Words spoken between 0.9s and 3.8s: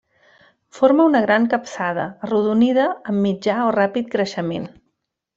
una gran capçada arrodonida amb mitjà o